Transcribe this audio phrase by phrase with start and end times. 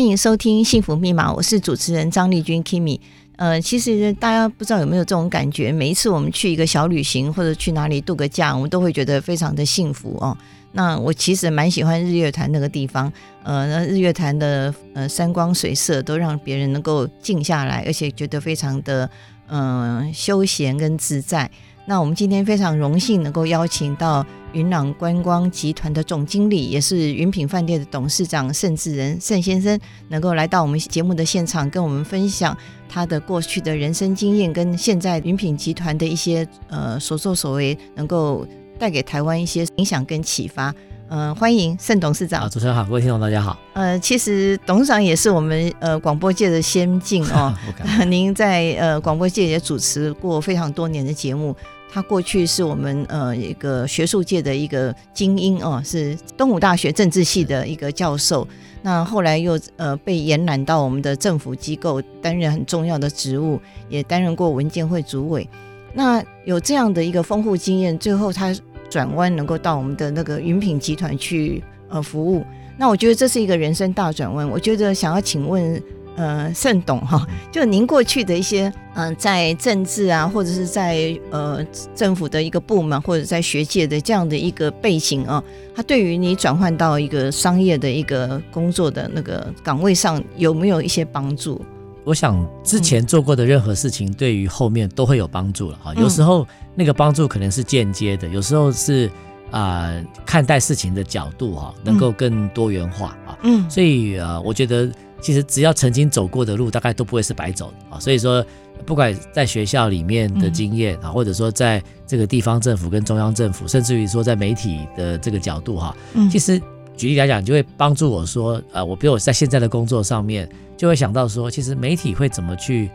[0.00, 2.98] 欢迎收听《幸福密码》，我是主持人张丽君 Kimi。
[3.36, 10.34] 呃，其实大家不知道有没有这种感觉，每一次我们去一个小旅行或者去哪里度个假，我们都会觉得非常的幸福哦。
[10.72, 19.08] 那我其实蛮喜欢日月潭那个地方，呃，那日月潭的呃山光水色都让别人能够静下来，而且觉得非常的
[19.48, 21.50] 嗯、休闲跟自在。
[21.86, 32.56] 那我们今天非常荣幸能够邀请到云朗观光集团的总经理，也是云品饭店的董事长盛志仁盛先生，能够来到我们节目的现场，跟我们分享
[32.88, 38.46] 他的过去的人生经验，跟现在云品集团的一些呃所作所为，能够
[38.78, 40.72] 带给台湾一些影响跟启发。
[41.10, 42.48] 嗯、呃，欢迎盛董事长。
[42.48, 43.58] 主持人好，各位听众大家好。
[43.72, 47.52] 呃，其实董事长也是我们呃广播界的先进哦。
[48.06, 51.54] 您在呃广播界也主持过非常多年的节目。
[51.92, 58.46] 他过去是我们呃一个学术界的一个精英哦，是东吴大学政治系的一个教授。
[58.82, 65.48] 那后来又呃被延揽到我们的政府机构担任很重要的职务，也担任过文建会主委。
[65.92, 68.54] 那有这样的一个丰富经验，最后他
[68.90, 72.44] 转弯能够到我们的那个云品集团去呃服务。
[72.76, 74.46] 那我觉得这是一个人生大转弯。
[74.46, 75.82] 我觉得想要请问。
[76.16, 81.64] 呃，盛董哈，就您过去的一些嗯、呃，在政治啊，或者是在呃
[81.94, 85.42] 政府的一个部门，或者在学界的这样的一个背景啊，
[85.74, 91.64] 它对于你转换到一个商业的一个工作的那个岗位上，有没有一些帮助？
[92.10, 95.94] 我想之前做过的任何事情，对于后面都会有帮助了哈。
[95.94, 96.44] 有时候
[96.74, 99.08] 那个帮助可能是间接的，有时候是
[99.52, 103.38] 啊、呃，看待事情的角度哈，能够更多元化啊。
[103.44, 104.90] 嗯，所以啊、呃，我觉得。
[105.22, 108.00] 其实只要曾经走过的路，大概都不会是白走的啊。
[108.00, 108.42] 所以说，
[108.86, 115.94] 不管在学校里面的经验啊，或者说在这个地方政府跟中央政府，甚至于说在媒体的这个角度哈，
[116.32, 116.58] 其实
[117.00, 120.46] 举例来讲，就会帮助我说，呃，我比如我在现在的工作上面，
[120.76, 122.90] 就会想到说，其实媒体会怎么去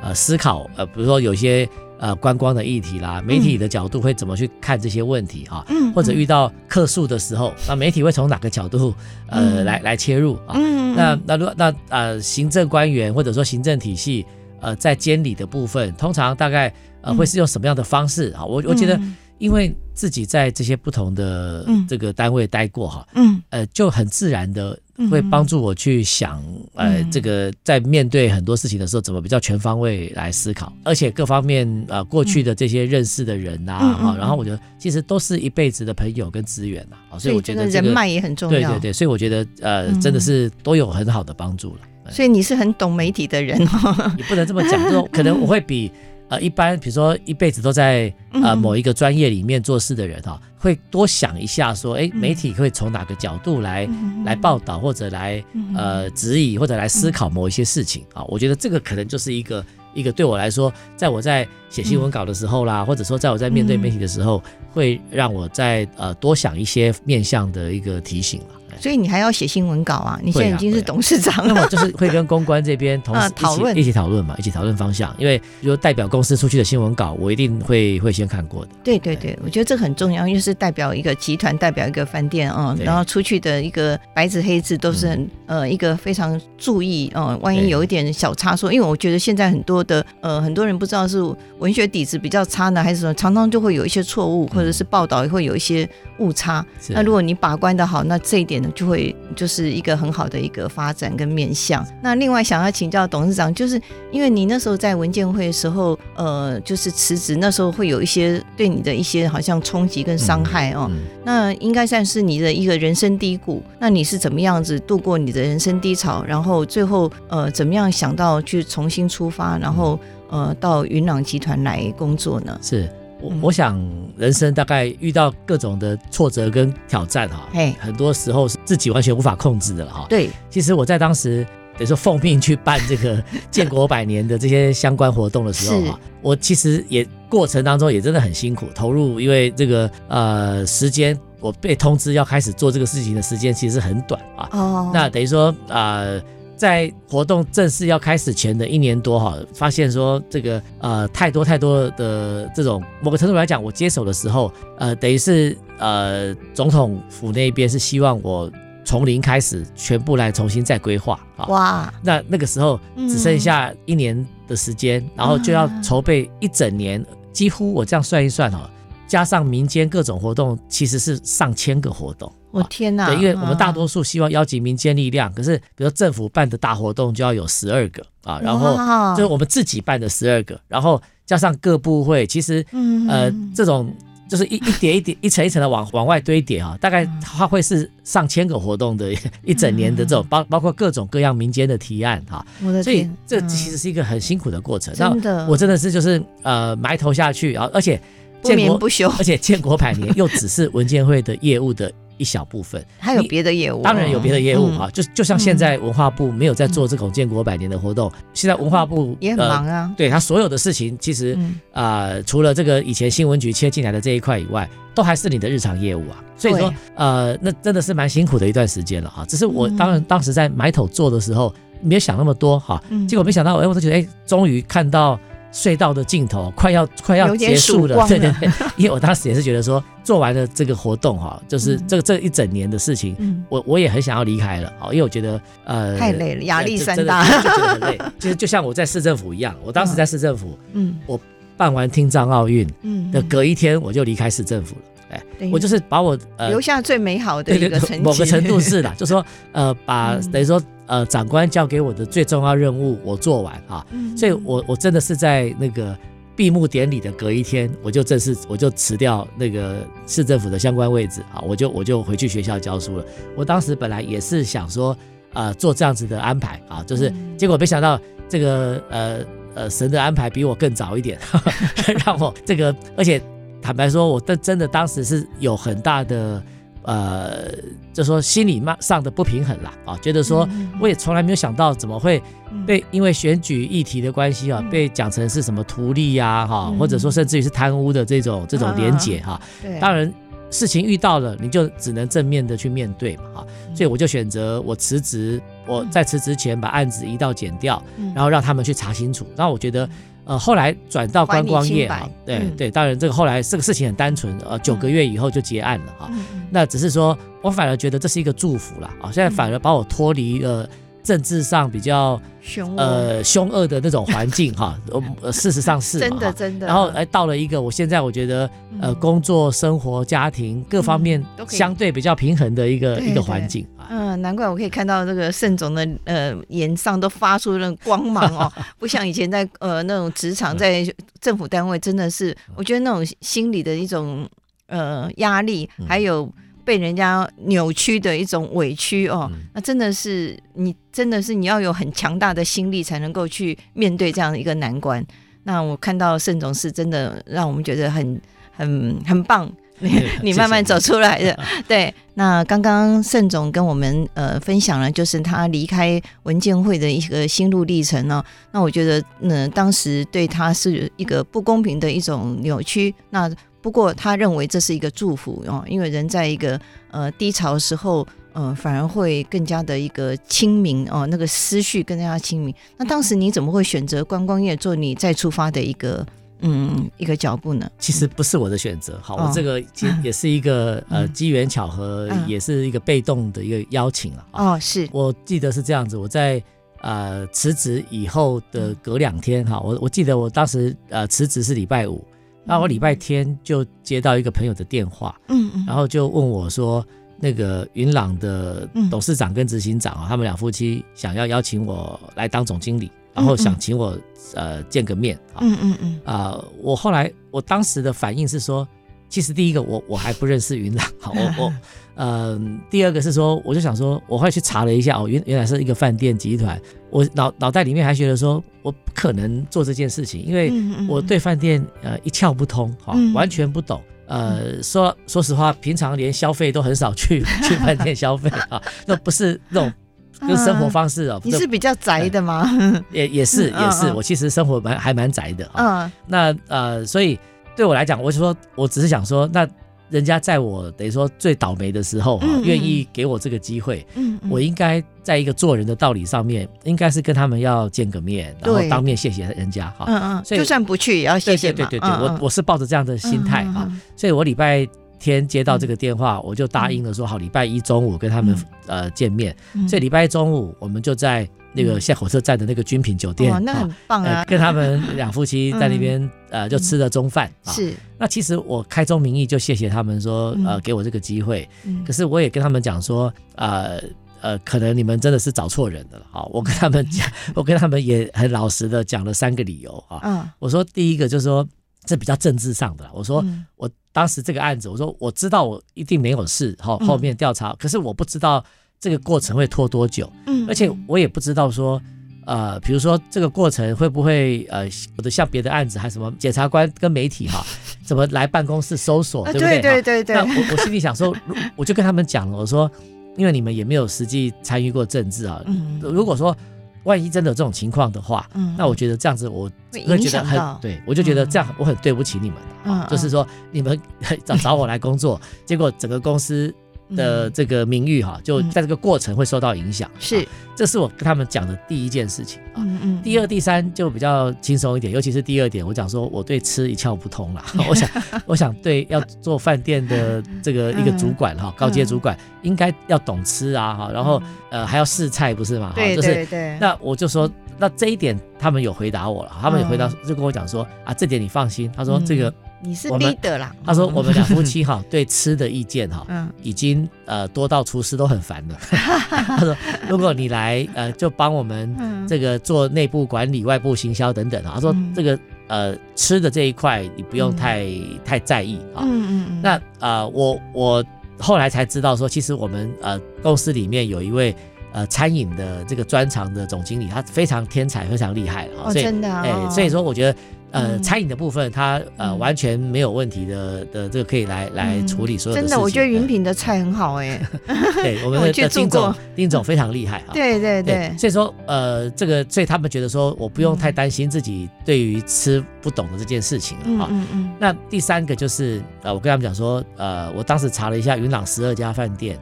[0.00, 1.68] 呃思考，呃，比如说有些。
[2.00, 5.66] 呃，观光的议题啦，媒体的角度会怎么去看这些问题哈？
[5.68, 8.94] 嗯，或者遇到客诉的时候，那媒体会从哪个角度
[9.26, 10.54] 呃来来切入啊？
[10.54, 14.24] 嗯，那那如果那呃行政官员或者说行政体系
[14.60, 18.44] 呃在监理的部分，通常大概呃会是用什么样的方式啊？
[18.44, 18.96] 我我觉得。
[19.38, 24.78] 因为自己在这些不同的这个单位待过哈，嗯，呃，就很自然的
[25.10, 26.42] 会帮助我去想，
[26.74, 41.80] 呃，这个在面对很多事情的时候，怎么比较全方位来思考，而且各方面呃过去的这些认识的人呐，哈，然后我觉得其实都是一辈子的朋友跟资源呐，所以我觉得人脉也很重要，对对对，所以我觉得呃真的是都有很好的帮助了。
[42.10, 45.90] 所以你是很懂媒体的人哦， 你不能这么讲，就可能我会比。
[46.28, 53.88] 呃，一般比如说一辈子都在呃某一个专业里面做事的人哈，会多想一下说，哎，媒体会从哪个角度来
[54.24, 55.42] 来报道或者来
[55.74, 58.22] 呃指引或者来思考某一些事情啊？
[58.24, 68.57] 我觉得这个可能就是一个一个对我来说，在我在写新闻稿的时候啦，或者说在我在面对媒体的时候，会让我在呃多想一些面向的一个提醒了。
[68.80, 70.18] 所以你还要写新闻稿啊？
[70.22, 75.14] 你现在已经是董事长了，啊啊、那么就是会跟公关这边同时 讨论，一起讨论嘛，一起讨论方向。
[75.18, 78.70] 因为如果代表公司出去的新闻稿，我一定会会先看过的。
[78.84, 91.22] 对对对，我觉得这很重要，因为是代表一个集团，代表一个饭店啊、嗯，然后出去的一个白纸黑字都是很、嗯、呃一个非常注意哦、嗯，万一有一点小差错，因为我觉得现在很多的呃很多人不知道是
[91.58, 95.88] 文学底子比较差呢，还是什么，常常就会有一些错误，或者是报道也会有一些
[96.18, 96.64] 误差。
[96.88, 99.48] 嗯、那如果你把关的好，那这一点呢就会就。
[99.48, 101.82] 是一个很好的一个发展跟面向。
[102.02, 103.80] 那另外想要请教董事长，就是
[104.12, 110.86] 因为你那时候在文件会的时候，呃，就是辞职，那时候会有一些对你的一些好像冲击跟伤害哦。
[110.90, 113.62] 嗯嗯、那应该算是你的一个人生低谷。
[113.78, 116.22] 那你是怎么样子度过你的人生低潮？
[116.24, 119.98] 然后最后呃，怎么样想到去重新出发，然后
[120.28, 122.60] 呃，到云朗集团来工作呢？
[122.62, 122.86] 是。
[123.20, 123.80] 我我想，
[124.16, 127.48] 人生大概遇到各种的挫折跟挑战哈，
[127.80, 130.06] 很多时候是自己完全无法控制的了哈。
[130.08, 131.44] 对，其实我在当时
[131.74, 144.48] 等于说奉命去办这个 建国百年的这些相关活动的时候哈，我其实也过程当中也真的很辛苦，投入，因为这个呃时间，我被通知要开始做这个事情的时间其实很短啊。
[144.52, 146.22] 哦，那等于说呃。
[146.58, 158.50] 在活动正式要开始前的一年多哈，发现说这个呃太多太多的这种某个程度来讲，我接手的时候，呃等于是呃总统府那边是希望我
[158.84, 161.46] 从零开始，全部来重新再规划啊。
[161.46, 168.68] 哇，那那个时候只剩下一年的时间，嗯、然后就要筹备一整年，几乎我这样算一算哈，
[169.08, 172.30] 加上民间各种活动，其实是上千个活动。
[172.50, 173.06] 我天哪！
[173.06, 178.76] 对，因为我们大多数希望邀集民间力量，可是比如政府办的大活动就要有十二个啊，然后
[179.16, 182.64] 就是我们自己办的十二个，然后加上各部会，其实
[183.06, 183.92] 呃这种
[184.30, 189.12] 就是一一叠一叠 一层一层的往往外堆叠啊，大概它会是上千个活动的
[189.44, 192.44] 一整年的这种包包括各种各样民间的提案哈，
[192.82, 194.94] 所以这其实是一个很辛苦的过程。
[194.94, 198.00] 真的，我真的是就是呃埋头下去啊，而且
[198.42, 201.92] 不眠不休，而且建国百年又只是文建会的业务的。
[202.20, 209.94] 一小部分， 还有别的业务，当然有别的业务啊，就就像现在文化部没有在做这种建国百年的活动，现在文化部也很忙啊。
[209.96, 211.38] 对他所有的事情，其实
[211.72, 216.16] 啊，除了这个以前新闻局切进来的这一块以外，都还是你的日常业务啊。
[216.36, 219.24] 所以说，呃，那真的是蛮辛苦的一段时间了哈。
[219.24, 222.82] 只是我当然当时在埋头做的时候，没有想那么多哈。
[223.08, 225.20] 结果没想到，哎，我就觉得，哎，终于看到。
[225.52, 228.08] 隧道的尽头快要快要结束了，了。
[228.08, 237.98] 对对对， 因为我当时也是觉得说，做完了这个活动哈，就是这个这一整年的事情，嗯、我我也很想要离开了，因为我觉得呃太累了，压力山大，就觉得很累。
[238.18, 241.18] 其实就像我在市政府一样，我当时在市政府，嗯，我
[241.56, 244.82] 办完听障奥运，嗯，的隔一天我就离开市政府了。
[245.10, 253.86] 哎，我就是把我呃留下最美好的一个成，某个程度是的，就是说呃，把等于说呃长官交给我的最重要任务我做完啊，
[254.16, 255.96] 所以我我真的是在那个
[256.34, 259.76] 闭幕典礼的隔一天，我就正式我就辞掉那个
[260.06, 263.04] 市政府的相关位置啊，我就我就回去学校教书了。
[263.36, 264.96] 我当时本来也是想说
[265.34, 269.18] 呃做这样子的安排啊，就是结果没想到这个呃
[269.54, 271.18] 呃神的安排比我更早一点，
[272.04, 273.22] 让我这个而且。
[273.60, 276.40] 坦白说，我真真的当时是有很大的，
[276.82, 277.50] 呃，
[277.92, 280.48] 就说心理上的不平衡啦，啊，觉得说
[280.80, 282.22] 我也从来没有想到怎么会
[282.66, 289.40] 被因为选举议题的关系啊，被讲成是什么图利呀，哈，或者说甚至于是贪污的这种这种连结哈。
[289.80, 290.12] 当然
[290.50, 293.46] 事情遇到了，你就只能正面的去面对嘛，哈。
[293.74, 297.82] 所以我就选择我辞职，我在辞职前把案子移到剪掉，
[298.14, 299.26] 然后让他们去查清楚。
[299.36, 299.88] 然后我觉得。
[300.28, 306.10] 呃，后来转到观光业啊，对、嗯、对，当然这个后来这个事情很单纯，呃，九个月以后就结案了啊。
[306.12, 308.86] 嗯、那只是说我反而觉得这是一个祝福了。
[309.00, 310.68] 啊，现在反而把我脱离了
[311.08, 314.78] 政治上比较凶呃凶恶的那种环境哈。
[315.22, 316.66] 呃，事实上是真的真的。
[316.66, 318.50] 然后哎，到了一个我现在我觉得
[318.82, 323.66] 呃工作生活家庭各方面相对比较平衡的一个一个环境。
[323.88, 330.86] 嗯，难怪我可以看到这个盛总的呃眼上都发出那种光芒哦， 不像以前在呃那种职场在
[331.22, 334.28] 政府单位，真的是我觉得那种心理的一种
[334.66, 336.30] 呃压力，还有
[336.68, 345.02] 被人家扭曲的一种委屈哦，那真的是你真的是你要有很强大的心力才能够去面对这样的一个难关。
[345.44, 348.20] 那我看到盛总是真的让我们觉得很
[348.54, 349.50] 很很棒。
[349.80, 351.38] 你你慢慢走出来的，
[351.68, 351.94] 对。
[352.14, 358.20] 那刚刚盛总跟我们呃分享了，就是他离开文建会的一个心路历程呢。
[358.50, 362.92] 那我觉得，嗯、呃，当时对他是一个不公平的一种扭曲。
[363.10, 366.60] 那不过他认为这是一个祝福哦，因为人在一个
[366.90, 372.54] 呃低潮的时候，呃，反而会更加的一个清明哦，那个思绪更加清明。
[372.76, 376.06] 那当时你怎么会选择观光业做你再出发的一个？
[376.40, 377.68] 嗯，一个脚步呢？
[377.80, 378.96] 其实不是我的选择。
[379.02, 384.24] 好，我这个其实也是一个呃机缘巧合，也是一个被动的一个邀请了。
[384.30, 385.96] 哦，是我记得是这样子。
[385.96, 386.40] 我在
[386.80, 392.04] 呃辞职以后的隔两天哈，我我记得我当时呃辞职是礼拜五，
[392.48, 396.84] 那我礼拜天就接到一个朋友的电话，嗯嗯，然后就问我说，
[397.20, 402.90] 那个云朗的董事长跟执行长啊，他们两夫妻想要邀请我来当总经理。
[403.14, 403.98] 然后想请我
[404.34, 406.00] 呃见个面啊，嗯嗯嗯。
[406.04, 408.66] 啊、呃，我后来我当时的反应是说，
[409.08, 411.52] 其实第一个我我还不认识云朗， 好我我
[411.94, 416.60] 呃第二个是说，我就想说，我会去查了一下哦，原原来是一个饭店集团，
[416.90, 420.52] 我脑脑袋里面还觉得说我不可能做这件事情，因为
[420.88, 429.72] 我对饭店呃一窍不通，哈，完全不懂，呃说说实话，平常连消费都很少去 去饭店消费啊，那不是那种。
[430.20, 431.20] 跟生活方式哦。
[431.22, 432.50] 你是比较宅的吗？
[432.90, 435.84] 也也是也是，我其实生活蛮还蛮宅的啊。
[435.84, 437.16] 嗯，那呃，所以
[437.58, 439.46] 对我来讲，我就说我只是想说那。
[439.90, 458.36] 人家在我等于说最倒霉的时候哈，愿意给我这个机会，嗯，我应该在一个做人的道理上面，应该是跟他们要见个面，然后当面谢谢人家哈，嗯嗯，所以就算不去也要谢谢，对对对对，我我是抱着这样的心态哈，所以我礼拜天接到这个电话，我就答应了说好，礼拜一中午跟他们
[458.66, 459.34] 呃见面，
[459.66, 461.26] 所以礼拜一中午我们就在。
[461.58, 464.24] 那个下火车站的那个军品酒店，哦，那很棒啊！
[464.24, 467.30] 跟他们两夫妻在那边 呃，就吃了中饭。
[467.46, 467.74] 是。
[467.98, 471.48] 那其实我开宗明义就谢谢他们说呃，给我这个机会。
[471.84, 473.80] 可是我也跟他们讲说呃
[474.20, 476.00] 呃，可能你们真的是找错人了。
[476.12, 480.00] 好，我跟他们讲， 我跟他们也很老实的讲了三个理由啊。
[480.04, 480.28] 嗯。
[480.38, 481.46] 我说第一个就是说
[481.84, 482.88] 这比较政治上的。
[482.94, 483.24] 我说
[483.56, 486.56] 我当时这个案子，我说我知道我一定没有事。
[486.60, 488.44] 后后面调查，可是我不知道。
[488.80, 490.10] 这个过程会拖多久？
[490.26, 491.80] 嗯，而且我也不知道说，
[492.26, 494.66] 呃，比如说这个过程会不会呃，
[494.96, 497.44] 有的像别的案子，还什么检察官跟媒体哈，
[497.84, 499.60] 怎么来办公室搜索，对不对？
[499.60, 500.16] 对对对对。
[500.16, 501.14] 那我我心里想说，
[501.56, 502.70] 我就跟他们讲了，我说，
[503.16, 506.36] 因为你们也没有实际参与过政治啊，嗯，如果说
[506.84, 513.76] 万一真的有这种情况的话，嗯，那我觉得这样子我会觉得很对，我就觉得这样我很对不起你们，嗯，就是说你们
[514.24, 516.54] 找找我来工作，结果整个公司。
[516.96, 519.90] 的这个名誉哈，就在这个过程会受到影响。
[519.98, 520.26] 是，
[520.56, 522.56] 这是我跟他们讲的第一件事情啊。
[522.58, 523.02] 嗯嗯。
[523.02, 527.44] 第二、第三就比较轻松一点，尤其是第二点，我讲说我对吃一窍不通了。
[527.68, 527.90] 我想，
[528.26, 535.72] 我想对要做饭店的这个一个主管哈，高阶主管应该要懂吃啊哈，然后呃还要试菜不是吗？
[535.74, 536.58] 对对对。
[536.60, 541.70] 那我就说，那这一点他们有回答我了，他们有回答就跟我讲说啊，这点你放心。
[541.76, 542.32] 他说这个。
[542.60, 543.54] 你是 leader 啦。
[543.64, 546.06] 他说我们两夫妻哈 对吃的意见哈，
[546.42, 548.56] 已经呃多到厨师都很烦了。
[548.70, 549.56] 他说
[549.88, 551.74] 如果你来呃就帮我们
[552.08, 554.42] 这个做内部管理、外部行销等等。
[554.42, 557.66] 他说这个呃吃的这一块你不用太
[558.04, 558.82] 太在意啊。
[558.82, 559.40] 嗯嗯。
[559.42, 560.84] 那呃我我
[561.18, 564.34] 后来才知道说，其实我们呃公司里面有一位
[564.72, 568.64] 呃餐饮的这个专长的总经理，他非常天才，非常厉害啊。
[568.66, 569.12] 哦，真的。
[569.12, 570.18] 哎，所以说我觉得。
[570.50, 575.36] 呃，餐饮的部分，它呃完全没有问题的的，这个可以来来处理所有。
[575.36, 577.20] 真的，我觉得云品的菜很好哎。
[577.82, 580.12] 对，我们的丁总，丁总非常厉害啊。
[580.14, 580.96] 对对对。
[580.96, 586.88] 所以说，呃，这个，所以他们觉得说，我不用太担心自己对于吃不懂的这件事情了啊。
[586.90, 587.30] 嗯嗯。
[587.38, 592.18] 那第三个就是，呃，我跟他们讲说，呃，我当时查了一下云朗十二家饭店，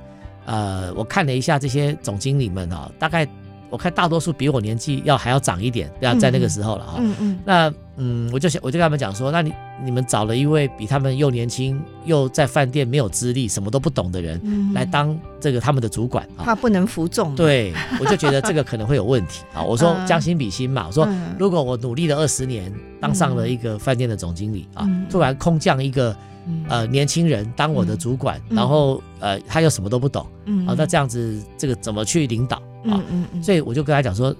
[0.47, 3.27] 呃，我看了一下这些总经理们啊，大概。
[3.69, 6.95] 我看大多数比我年纪要还要长一点，对啊，在那个时候了哈。
[7.01, 7.39] 嗯嗯。
[7.45, 9.53] 那嗯，我就想，我就跟他们讲说，那你
[9.85, 14.41] 你们找了一位比他们又年轻又在饭店没有资历、什么都不懂的人
[14.75, 17.35] 来当这个他们的主管啊，他不能服众。
[17.35, 19.43] 对，我就觉得这个可能会有问题。
[19.55, 19.63] 啊。
[19.63, 26.15] 我说将心比心嘛，我说如果我努力了二十年，当上了一个饭店的总经理啊，突然空降一个
[26.69, 30.27] 呃年轻人当我的主管，然后呃他又什么都不懂，
[30.67, 32.61] 啊，那这样子这个怎么去领导？
[32.87, 33.03] 啊，
[33.43, 34.35] 所以我就跟他讲说，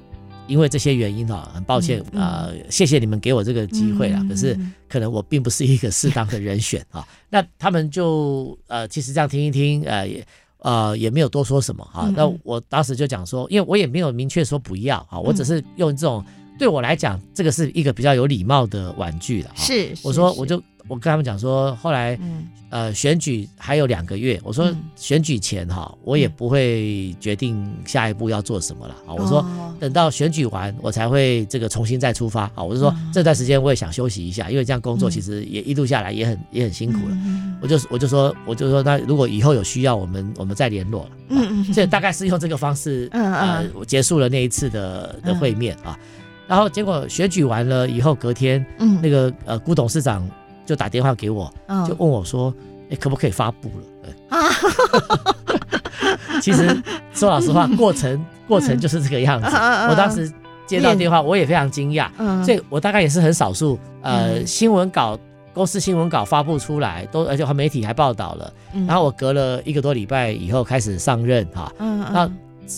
[0.47, 7.07] 因为这些原因哈，很抱歉啊，谢谢你们给我这个机会啊，可是可能我并不是一个适当的人选啊。
[7.29, 10.27] 那他们就呃，其实这样听一听，呃，也
[10.59, 12.11] 呃也没有多说什么哈。
[12.17, 16.25] 那我当时就讲说，因为我也没有明确说不要啊，我只是用这种
[16.59, 19.51] 对我来讲，这个是一个比较有礼貌的婉拒了。
[19.57, 20.63] 是，我说我就。
[20.89, 22.19] 我跟他们讲说，后来，
[22.71, 29.15] 呃，选举还有两个月，我说选举前哈，我也不会决定下一步要做什么了啊。
[29.15, 29.45] 我说
[29.81, 32.63] 等到选举完，我才会这个重新再出发啊。
[32.63, 37.17] 我就说这段时间我也想休息一下，因为这样工作其实也一路下来也很也很辛苦了。
[37.61, 41.11] 我就我就说我就说那如果以后有需要，我们我们再联络了。
[41.31, 41.75] 嗯嗯。
[41.75, 45.99] 所以大概是用这个方式，呃，结束了那一次的的会面啊。
[46.49, 50.29] 然后结果选举完了以后，隔天，嗯，那个呃，辜董事长。
[50.67, 51.53] 就打电话给我，
[51.87, 52.53] 就问我说
[52.91, 53.85] ：“哎，可不可以发布了？”
[54.29, 54.49] 啊，
[56.43, 56.83] 其实
[57.15, 59.47] 说老实话，过程过程就是这个样子。
[59.47, 60.31] 我当时
[60.67, 62.09] 接到电话，我也非常惊讶，
[62.45, 63.79] 所以我大概也是很少数。
[64.03, 65.19] 呃，新闻稿
[65.55, 68.53] 公司新闻稿发布出来，都而且和媒体还报道了。
[68.87, 72.31] 然后我隔了一个多礼拜以后开始上任哈，那。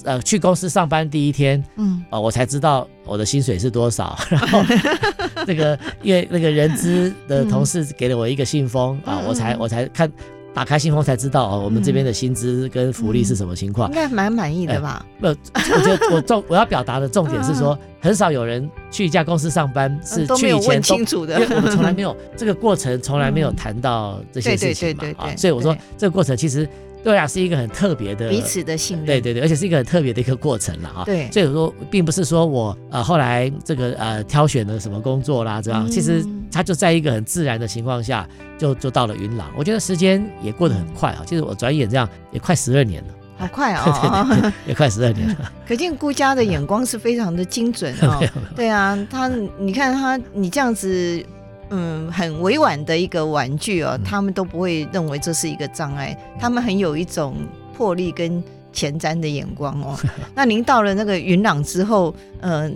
[0.04, 4.18] 呃，去公司上班第一天，嗯，呃，我才知道我的薪水是多少。
[4.28, 4.62] 然后，
[5.48, 10.12] 那个因为那个人资的同事给了我一个信封啊，我才我才看
[10.52, 13.88] 打开信封才知道哦，我们这边的薪资跟福利是什么情况。
[13.88, 15.06] 应该蛮满意的吧？
[15.18, 25.34] 不，我觉得我重我要表达的重点是说，很少有人去一家公司上班是去以前清楚的，因为我们从来没有 这个过程，从来没有谈到这些事情嘛啊。
[25.36, 26.68] 所以我说这个过程其实。
[27.04, 31.04] 对啊，是一个很特别的彼此的信任，对对对，而且是一个很特别的一个过程了哈。
[31.04, 38.28] 对，所以说并不是说我呃后来这个呃挑选了什么工作啦这样，嗯、其实他就在一个很自然的情况下
[38.58, 39.50] 就就到了云朗。
[39.56, 45.52] 我觉得时间也过得很快啊，其实我转眼这样也快十二年了，好快啊、哦， 对对对，也快十二年了。
[45.66, 48.22] 可见顾家的眼光是非常的精准哦。
[48.56, 49.28] 对啊，他
[49.58, 51.24] 你看他你这样子。
[51.70, 57.36] 嗯，很委婉的一个玩具哦，他们都不会认为这是一个障碍，他们很有一种
[57.76, 59.98] 魄力跟前瞻的眼光哦。
[60.34, 62.70] 那您到了那个云朗之后，呃，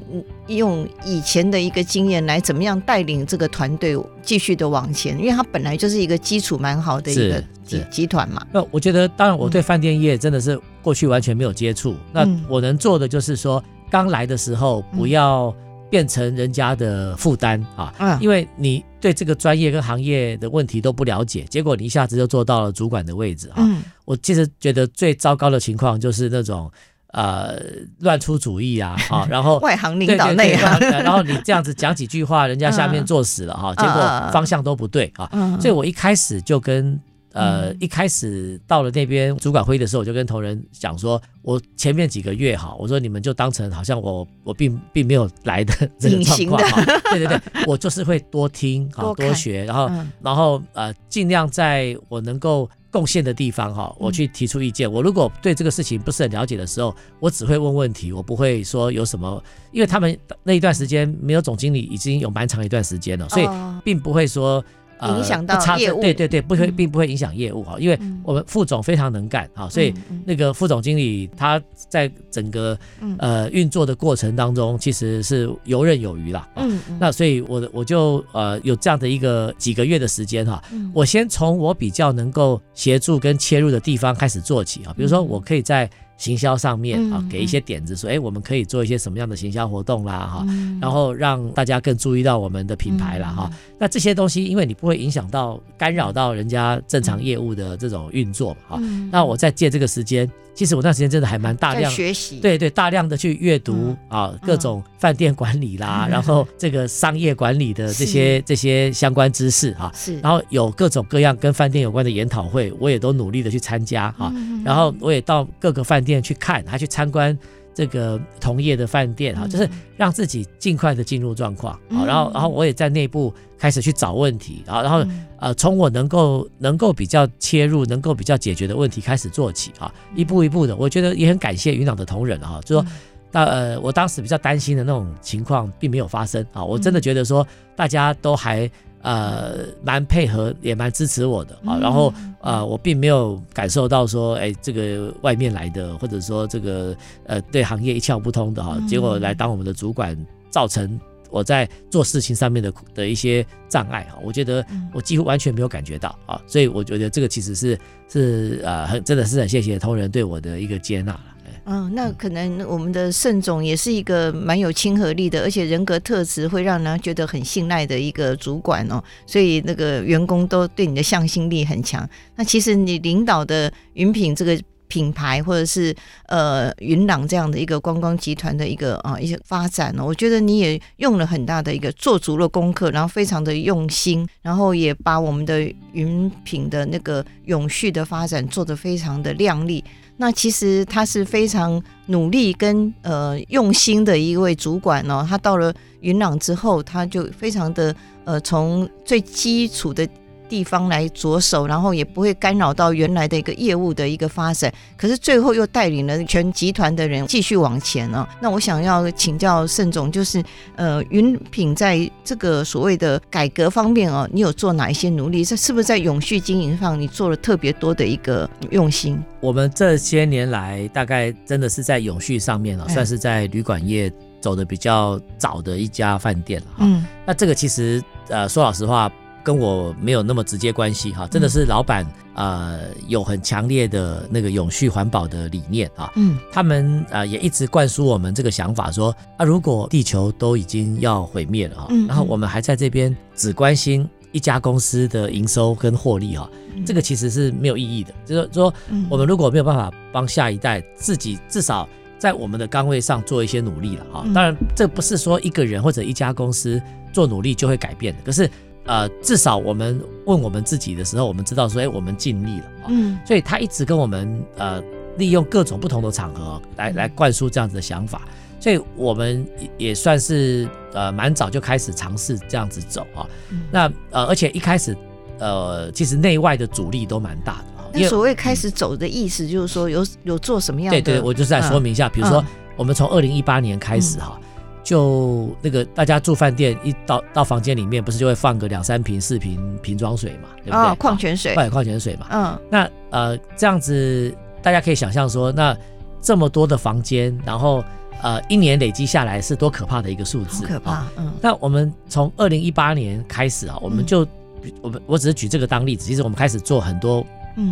[0.47, 5.19] 用以前的一个经验来怎么样带领这个团队继续的往前？
[5.19, 8.45] 因为它本来就是一个基础蛮好的一个集集团嘛。
[8.53, 15.55] 那我觉得，当然我对饭店业真的是过去完全没有接触，那我能做的就是说，刚来的时候不要。
[15.93, 23.57] 变成人家的负担啊，因为你对这个专业跟行业的问题都不了解，结果你一下子就做到了主管的位置啊。
[23.59, 26.73] 嗯，我其实觉得最糟糕的情况就是那种
[27.09, 27.61] 呃
[27.99, 35.29] 乱出主意啊， 啊，然后外行领导内行，然后你这样子讲几句话，人家下面做死了哈，结果方向都不对啊。
[35.61, 36.99] 所以我一开始就跟。
[37.33, 49.91] 呃，一开始到了那边主管会议的时候，我就跟同仁讲说，我前面几个月哈，我说你们就当成好像我我并并没有来的这个状况哈，对对对， 我就是会多听啊，多学，然后
[50.23, 54.91] 然后呃，尽量在我能够贡献的地方哈，我去提出意见。
[54.91, 63.49] 我如果对这个事情不是很了解的时候，我只会问问题，我不会说有什么，因为他们那一段时间没有总经理已经有蛮长一段时间了，所以
[63.83, 64.63] 并不会说。
[65.09, 69.93] 影响到业务，对对对，不会，并不会影响业务哈，因为我们副总非常能干哈，所以
[70.25, 72.79] 那个副总经理他在整个
[73.19, 76.49] 呃运作的过程当中，其实是游刃有余啦。
[76.57, 80.63] 嗯，那所以我我就呃有这样的一个几个月的时间哈，
[80.95, 85.91] 我先从我比较能够协助跟切入的地方开始做起啊，比如说我可以在。
[86.23, 90.47] 行销上面啊，给一些点子说，哎，我们可以做一些什么样的行销活动啦，哈，
[90.81, 93.51] 然后让大家更注意到我们的品牌啦，哈。
[93.77, 98.83] 那这些东西，因为你不会影响到、干扰到人家正常业务的这种运作嘛，哈。
[99.11, 100.31] 那我再借这个时间。
[100.55, 114.33] 其实我那段时间真的还蛮大量学习，对对，大量的去阅读啊，各种饭店管理啦，然后这个商业管理的这些这些相关知识啊，是，然后有各种各样跟饭店有关的研讨会，我也都努力的去参加啊，
[114.65, 117.37] 然后我也到各个饭店去看，还去参观。
[117.75, 125.05] 这个同业的饭店哈，就是让自己尽快的进入状况，好，然后然后我也在内部开始去找问题，啊，然后
[125.39, 132.87] 呃从我能够能够比较切入，能够比较解决的问题开始做起啊，一步一步的，我觉得也很感谢云朗的同仁哈，就说，
[133.31, 138.71] 那呃我当时比较担心的那种情况并没有发生啊，我真的觉得说大家都还。
[139.03, 141.77] 呃，蛮配合，也蛮支持我的啊。
[141.79, 150.17] 然后呃，我并没有感受到说，哎，这个外面来的，或者说这个呃，对行业一窍不通的哈，结果来当我们的主管，
[150.51, 150.99] 造成
[151.31, 154.19] 我在做事情上面的的一些障碍哈。
[154.23, 161.19] 我觉得我几乎完全没有感觉到啊，所以我觉得这个其实是是呃，很真的是很谢谢同仁对我的一个接纳。
[161.65, 172.09] 嗯，那可能我们的盛总也是一个蛮有亲和力的，而且人格特质会让人觉得很信赖的一个主管哦，所以那个员工都对你的向心力很强。
[172.35, 175.95] 那其实你领导的云品这个品牌，或者是
[176.27, 185.61] 呃云朗这样的一个观光集团的一个啊一些发展呢，我觉得你也用了很大的一个做足了功课，然后非常的用心，然后也把我们的
[185.93, 189.83] 云品的那个永续的发展做得非常的亮丽。
[190.17, 195.27] 那其实他是非常努力跟呃用心的一位主管哦。
[195.29, 197.95] 他到了云朗之后，他就非常的
[198.25, 200.07] 呃从最基础的
[200.53, 204.71] 地方来着手，然后也不会干扰到原来的一个业务的一个发展。
[204.99, 208.29] 可是最后又带领了全集团的人继续往前啊。
[208.39, 210.45] 那我想要请教盛总，就是
[210.77, 215.43] 呃云品在这个所谓的改革方面哦，你有做哪一些努力？
[215.43, 219.19] 这是不是在永续经营上你做了特别多的一个用心？
[219.41, 226.77] 我们这些年来，大概真的是在永续上面了，算是在旅馆业走的比较早的一家饭店了哈。
[226.81, 229.11] 嗯，那这个其实呃，说老实话，
[229.43, 236.11] 跟我没有那么直接关系哈，真的是老板呃有很强烈的那个永续环保的理念啊。
[236.17, 246.49] 嗯，他们呃也一直灌输我们这个想法，说啊，如果地球都已经要毁灭了哈，然后我们还在这边只关心一家公司的营收跟获利哈。
[246.87, 248.73] 这个其实是没有意义的，就是说，
[249.11, 251.87] 我们如果没有办法帮下一代自己至少
[252.19, 254.25] 在我们的岗位上做一些努力了哈。
[254.35, 256.81] 当然，这不是说一个人或者一家公司
[257.13, 258.51] 做努力就会改变的，可是
[258.85, 262.87] 呃，至少我们问我们自己的时候，我们知道说，哎，我们尽力了啊。
[262.89, 264.83] 嗯，所以他一直跟我们呃，
[265.19, 268.23] 利用各种不同的场合来来灌输这样子的想法，
[268.59, 269.47] 所以我们
[269.79, 273.25] 也算是呃蛮早就开始尝试这样子走啊。
[273.51, 274.97] 嗯、那呃，而且一开始
[275.39, 277.87] 呃，其实内外的阻力都蛮大的啊。
[277.95, 281.01] 那所谓开始走的意思，就是说有有做什么样的？
[281.01, 282.45] 对对，我就是在说明一下，嗯、比如说
[282.77, 284.41] 我们从二零一八年开始哈。
[284.43, 284.49] 嗯
[284.83, 290.79] 就那个大家住饭店，一到到房间里面，不是就会放个两三瓶、四瓶瓶装水嘛，对不对？
[290.79, 292.27] 哦，矿泉水，矿泉水嘛。
[292.31, 295.77] 嗯，那呃这样子，大家可以想象说，那
[296.21, 297.85] 这么多的房间，然后
[298.23, 301.05] 呃一年累积下来是多可怕的一个数字，可怕。
[301.17, 304.25] 嗯，那我们从二零一八年开始啊，我们就、
[304.63, 307.25] 嗯、我们我只是举这个当例子，其实我们开始做很多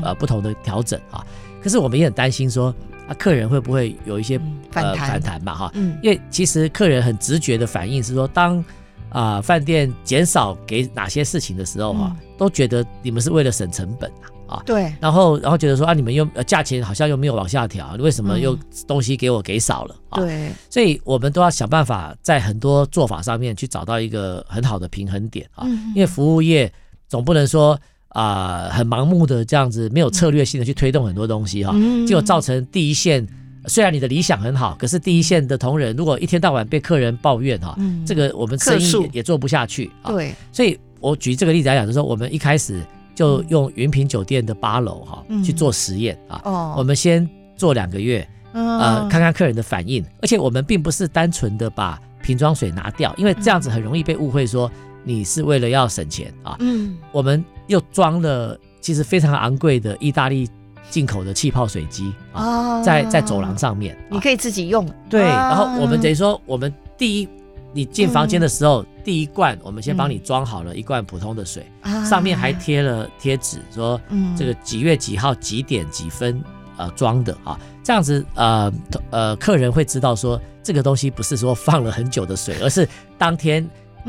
[0.02, 1.26] 呃不同的调整啊，
[1.60, 2.72] 可是我们也很担心说。
[3.10, 4.38] 那客人会不会有一些
[4.70, 5.10] 反弹。
[5.10, 5.52] 反弹嘛？
[5.52, 8.64] 哈，嗯，因为其实客人很直觉的反应是说，当
[9.08, 14.08] 啊饭店减少给哪些事情的时候，哈，都觉得你们是为了省成本
[14.46, 19.96] 啊，啊，对，然后然后觉得说啊，你们又价钱好像又没有往下调，为什么又东西给我给少了？
[20.10, 26.72] 啊，对，所以我们都要想办法在很多做法上面去找到一个很好的平衡点啊，因为服务业
[27.08, 27.76] 总不能说。
[28.10, 31.72] 啊、呃，很盲目的这样子，没有策略性的去推动很多东西哈，
[32.06, 33.24] 结果造成第一线，
[33.66, 40.10] 虽然你的理想很好，可是第一线的同仁如果一天到晚被客人抱怨哈，这个我们生意也做不下去啊。
[40.10, 42.82] 对，所以我举这个例子来讲，就是说我们一开始
[43.14, 54.68] 就用云品酒店的八楼哈去做实验啊，哦，我们先做两个月，呃，看看客人的反应，而且我们并不是单纯的把瓶装水拿掉，因为这样子很容易被误会说。
[55.02, 56.56] 你是为了要省钱啊？
[56.60, 60.48] 嗯，我们又装了其实非常昂贵的意大利
[60.90, 64.84] 进口的气泡水机啊，在在走廊上面，你可以自己用。
[65.08, 67.28] 对，然后我们等于说，我们第一，
[67.72, 71.64] 你进房间的时候，第一罐我们先帮你装好了一罐普通的水，
[72.08, 74.00] 上面还贴了贴纸，说
[74.36, 76.42] 这个几月几号几点几分
[76.76, 78.72] 呃装的啊，这样子呃
[79.10, 83.64] 呃客人会知道说这个东西不是说放了很久的水，而是当天。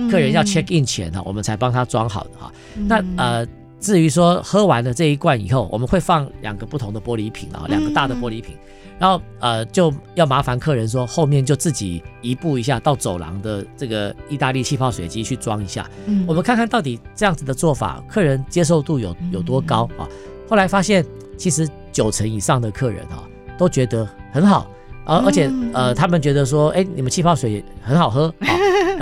[0.10, 2.52] 客人要 check in 前哈，我们才帮他装好的哈。
[2.88, 3.46] 那呃，
[3.80, 8.56] 至于说喝完了这一罐以后，我们会放两个不同的玻璃瓶啊，两个大的玻璃瓶，
[9.00, 15.90] 然后呃就要麻烦客人说后面就自己移步一下到走廊的这个意大利气泡水机去装一下。
[16.28, 20.08] 我们看看到底这样子的做法，客人接受度有有多高啊？
[20.48, 21.06] 后来发现
[21.38, 23.24] 其实九成以上的客人哈
[23.58, 24.70] 都觉得很好，
[25.06, 28.34] 而而且呃他们觉得说，哎，你们气泡水很好喝，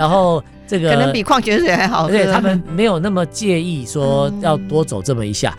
[0.00, 0.42] 然后。
[0.70, 5.52] 这个可能比矿泉水还好喝，对，他们没有那么介意说要多走这么一下，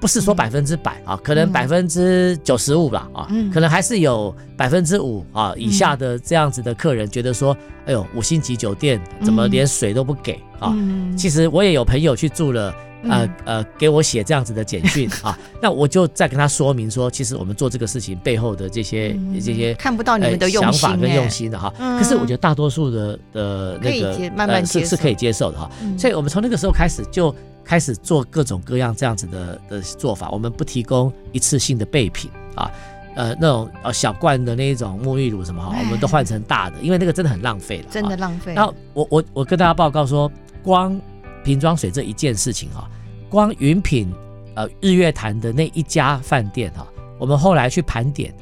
[0.00, 7.54] 不是说百分之百啊，可能百分之九十五吧啊，可能还是有百分之五啊以下的这样子的客人觉得说，
[7.84, 10.74] 哎呦，五星级酒店怎么连水都不给啊？
[11.14, 12.74] 其实我也有朋友去住了。
[13.08, 21.72] 呃呃，给我写这样子的简讯啊，那我就再跟他说明说，其实我们做这个事情背后的这些、嗯、这些看不到你们的用心想法跟用心的哈。
[21.78, 25.70] 嗯、可是我觉得大多数的的那个慢慢呃是是可以接受的哈。
[25.82, 30.30] 嗯、所以我们从那个时候开始就开始做各种各样这样子的的做法。
[30.30, 32.70] 我们不提供一次性的备品啊，
[33.16, 38.54] 呃那种呃小罐的那一种沐浴乳什么哈，我们都换成大的，因为那个真的很浪费了，真的浪费。
[38.54, 40.30] 然后我我我跟大家报告说，
[40.62, 41.00] 光。
[41.44, 42.90] 瓶装水这一件事情哈，
[43.28, 44.12] 光云品
[44.56, 46.84] 呃日月潭的那一家饭店哈，
[47.18, 48.34] 我们后来去盘点，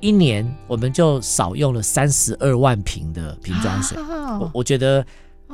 [0.00, 3.98] 一年我们就少用了三十二万瓶的瓶装水。
[3.98, 5.04] 我我觉得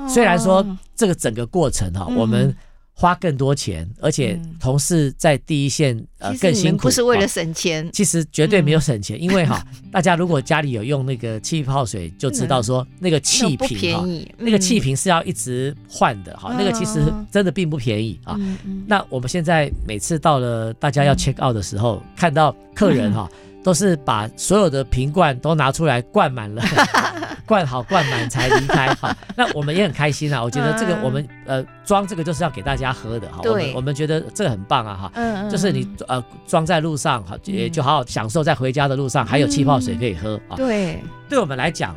[0.07, 2.55] 虽然说这个整个过程哈，我们。
[2.97, 14.07] 花更多钱，而且同事在第一线呃更辛苦，不是为了省钱，其实绝对没有省钱，因为哈， 大家如果家里有用那个气泡水，就知道说那个气瓶哈，
[14.39, 18.39] 那个气瓶是要一直换的哈，那个其实真的并不便宜啊。
[18.87, 23.29] 那我们现在每次到了大家要 check out 的时候，看到客人哈。
[23.65, 26.63] 都是把所有的瓶罐都拿出来灌满了，
[27.47, 29.17] 灌好灌满才离开哈。
[29.35, 33.41] 那我们也很开心啊，我觉得这个我们呃装这个就是要给大家喝的哈。
[33.43, 35.13] 我们我们觉得这个很棒啊哈。
[35.15, 40.57] 嗯嗯，就是你呃装在路上哈，也就好好享受在回家的路上还有气泡水可以喝啊。
[40.57, 41.97] 对，对我们来讲，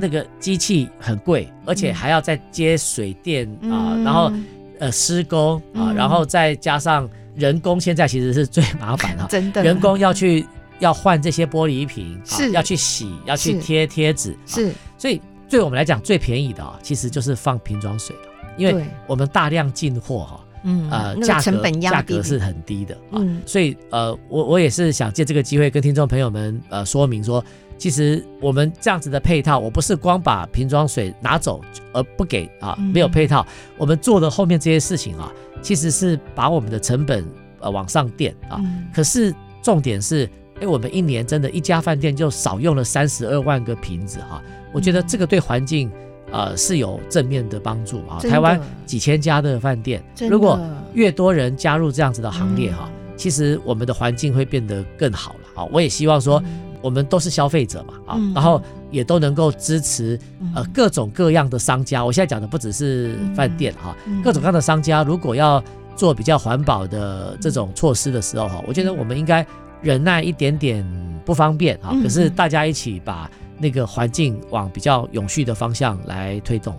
[0.00, 4.32] 那个机器很贵，而且还要再接水电啊，然后
[4.78, 9.26] 呃施工啊，然后再加上人工，现在其实是最麻烦哈。
[9.30, 10.46] 真的，人工要去。
[10.82, 14.72] 要换这些玻璃瓶，是要去洗，要去贴贴纸，是。
[14.98, 18.22] 所以对我们来讲，最便宜的啊，其实就是放瓶装水了，
[18.58, 23.22] 因为我们大量进货哈，嗯，呃，价格价格是很低的啊。
[23.46, 27.44] 所以呃，我我也是想借这个机会跟听众朋友们呃说明说，
[27.78, 31.60] 其实我们这样子的配套，我不是光把瓶装水拿走
[31.92, 33.46] 而不给啊，没有配套。
[33.76, 37.24] 我们做的后面这些事情啊，其实是把我们的成本
[37.60, 38.60] 呃往上垫啊。
[38.92, 40.28] 可是重点是，
[40.62, 44.40] 哎，我们一年真的一家饭店就少用了三十二万个瓶子哈。
[44.72, 45.90] 我觉得这个对环境
[46.30, 48.20] 呃是有正面的帮助啊。
[48.20, 50.58] 台湾几千家的饭店，如果
[50.94, 55.68] 越多人加入这样子的行列哈，其实我们的环境会变得更好了啊。
[55.72, 56.42] 我也希望说。
[56.84, 60.18] 我们都是消费者嘛，啊，然后也都能够支持
[60.52, 62.04] 呃各种各样的商家。
[62.04, 65.62] 我现在讲的不只是饭店哈，各种各样的商家如果要
[65.94, 69.46] 做比较环保的这种措施的时候哈，我觉得我们应该
[69.82, 70.86] 忍耐一点点
[71.24, 76.74] 不方便啊，可是大家一起把那个环境往比较永续的方向来推动。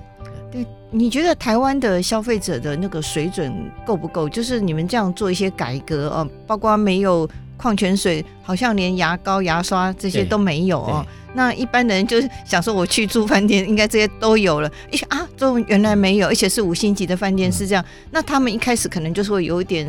[0.51, 3.53] 对，你觉得台湾的消费者的那个水准
[3.85, 4.27] 够不够？
[4.29, 7.29] 就是你们这样做一些改革啊，包括没有。
[7.57, 11.05] 矿泉水好像连牙膏、牙刷这些都没有哦。
[11.35, 14.71] 那一般人就是想说，我去住饭店，应该这些都有了。
[14.91, 17.83] 一想啊，都原来没有，而且是五星级的饭店是这样。
[17.83, 19.87] 嗯、那他们一开始可能就是会有一点、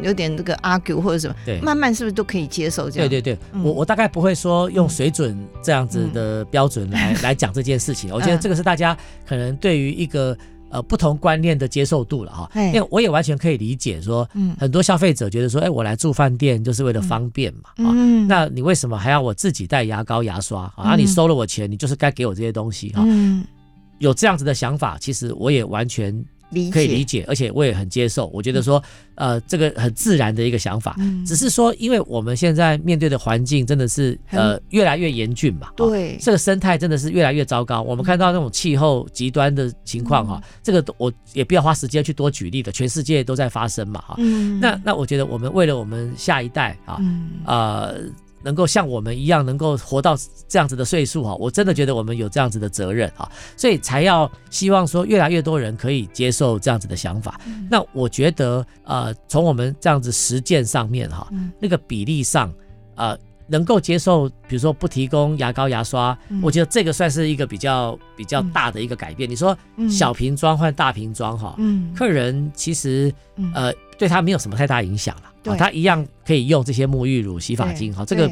[0.00, 1.34] 有点这个 argue 或者什么。
[1.44, 3.08] 对，慢慢是不是都可以接受这样？
[3.08, 8.10] 对对对，嗯、我我大概不会说用水准这样子的标准来、嗯、 来讲这件事情。
[8.10, 8.96] 我觉得这个是大家
[9.28, 10.36] 可能对于一个。
[10.70, 17.94] 呃，不同观念的接受度了哈，因为我也完全可以理解说，很多消费者觉得说，哎，我来住饭店就是为了方便嘛，啊，
[18.28, 20.96] 那你为什么还要我自己带牙膏、牙刷啊？
[20.96, 23.04] 你收了我钱，你就是该给我这些东西哈。
[23.98, 26.24] 有这样子的想法，其实我也完全。
[26.72, 28.26] 可以理解，而且我也很接受。
[28.28, 28.82] 我觉得说，
[29.16, 37.82] 呃，这个很自然的一个想法，只是说，因为我们现在面对的环境真的是呃越来越严峻嘛，对，这个生态真的是越来越糟糕。
[37.82, 44.16] 我们看到那种气候极端的情况哈，这个我也不要花时间去多举例的，全世界都在发生嘛哈。
[44.60, 47.00] 那那我觉得我们为了我们下一代啊，
[47.44, 48.00] 呃。
[48.46, 57.40] 能够像我们一样能够活到这样子的岁数哈，我真的觉得我们有这样子的责任哈，所以才要希望说越来越多人可以接受这样子的想法。
[57.68, 61.28] 那我觉得呃，从我们这样子实践上面哈，
[61.58, 62.54] 那个比例上
[62.94, 69.28] 呃，能够接受，比如说不提供牙膏牙刷，我觉得这个算是一个比较比较大的一个改变。
[69.28, 69.56] 你说
[69.88, 71.56] 小瓶装换大瓶装哈，
[71.94, 73.12] 客人其实
[73.54, 75.22] 呃对他没有什么太大影响了。
[75.42, 78.28] 对他一样可以用这些沐浴乳、洗发精，哈，这个